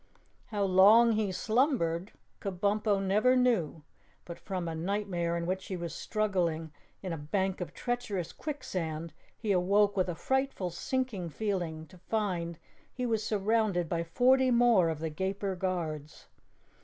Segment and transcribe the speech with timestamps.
[0.47, 3.83] How long he slumbered Kabumpo never knew,
[4.25, 6.71] but from a nightmare in which he was struggling
[7.03, 12.57] in a bank of treacherous quicksand, he awoke with a frightful sinking feeling to find
[12.91, 16.25] he was surrounded by forty more of the Gaper Guards.